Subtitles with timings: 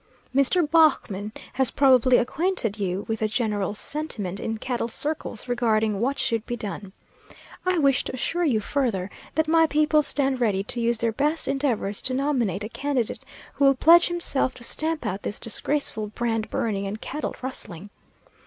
[0.35, 0.67] Mr.
[0.67, 6.43] Baughman has probably acquainted you with the general sentiment in cattle circles regarding what should
[6.47, 6.91] be done.
[7.67, 11.47] I wish to assure you further that my people stand ready to use their best
[11.47, 16.49] endeavors to nominate a candidate who will pledge himself to stamp out this disgraceful brand
[16.49, 17.91] burning and cattle rustling.